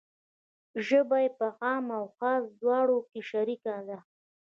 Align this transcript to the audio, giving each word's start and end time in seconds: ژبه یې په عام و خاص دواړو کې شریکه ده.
ژبه 0.85 1.17
یې 1.23 1.29
په 1.37 1.47
عام 1.63 1.85
و 2.03 2.05
خاص 2.15 2.43
دواړو 2.61 2.97
کې 3.09 3.19
شریکه 3.29 3.75
ده. 3.87 3.97